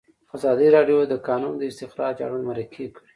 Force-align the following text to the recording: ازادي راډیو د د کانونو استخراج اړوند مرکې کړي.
ازادي 0.35 0.67
راډیو 0.75 0.99
د 1.07 1.09
د 1.11 1.15
کانونو 1.27 1.67
استخراج 1.71 2.15
اړوند 2.25 2.47
مرکې 2.51 2.85
کړي. 2.95 3.07